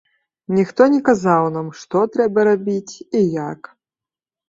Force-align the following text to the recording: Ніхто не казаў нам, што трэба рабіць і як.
Ніхто 0.59 0.87
не 0.93 1.01
казаў 1.09 1.51
нам, 1.59 1.69
што 1.83 2.03
трэба 2.17 2.49
рабіць 2.51 2.93
і 3.17 3.25
як. 3.51 3.73